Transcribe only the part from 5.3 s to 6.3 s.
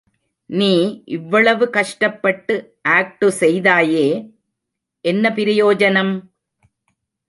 பிரயோஜனம்?